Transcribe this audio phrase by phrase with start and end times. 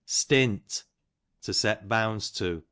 [0.03, 0.85] Stint,
[1.43, 2.59] to set bounds to.